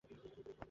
[0.03, 0.51] তোমার গ্রেড কী?